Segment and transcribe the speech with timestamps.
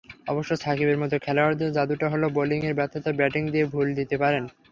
[0.27, 4.43] অবশ্য সাকিবের মতো খেলোয়াড়দের জাদুটা হলো, বোলিংয়ের ব্যর্থতা ব্যাটিং দিয়ে ভুলে দিতে পারেন।